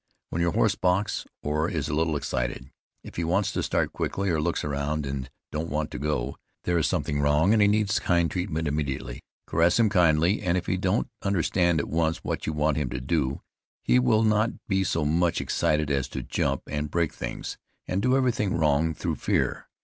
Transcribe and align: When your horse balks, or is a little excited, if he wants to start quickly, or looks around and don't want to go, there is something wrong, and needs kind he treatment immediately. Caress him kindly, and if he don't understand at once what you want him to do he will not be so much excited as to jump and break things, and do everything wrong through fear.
When 0.31 0.41
your 0.41 0.53
horse 0.53 0.73
balks, 0.73 1.27
or 1.43 1.69
is 1.69 1.87
a 1.87 1.93
little 1.93 2.15
excited, 2.15 2.71
if 3.03 3.17
he 3.17 3.23
wants 3.23 3.51
to 3.51 3.61
start 3.61 3.93
quickly, 3.93 4.31
or 4.31 4.41
looks 4.41 4.63
around 4.63 5.05
and 5.05 5.29
don't 5.51 5.69
want 5.69 5.91
to 5.91 5.99
go, 5.99 6.37
there 6.63 6.79
is 6.79 6.87
something 6.87 7.21
wrong, 7.21 7.53
and 7.53 7.61
needs 7.69 7.99
kind 7.99 8.23
he 8.23 8.33
treatment 8.33 8.67
immediately. 8.67 9.21
Caress 9.45 9.77
him 9.79 9.89
kindly, 9.91 10.41
and 10.41 10.57
if 10.57 10.65
he 10.65 10.75
don't 10.75 11.07
understand 11.21 11.79
at 11.79 11.87
once 11.87 12.23
what 12.23 12.47
you 12.47 12.53
want 12.53 12.77
him 12.77 12.89
to 12.89 12.99
do 12.99 13.41
he 13.83 13.99
will 13.99 14.23
not 14.23 14.49
be 14.67 14.83
so 14.83 15.05
much 15.05 15.39
excited 15.39 15.91
as 15.91 16.07
to 16.07 16.23
jump 16.23 16.63
and 16.65 16.89
break 16.89 17.13
things, 17.13 17.59
and 17.87 18.01
do 18.01 18.17
everything 18.17 18.57
wrong 18.57 18.95
through 18.95 19.17
fear. 19.17 19.67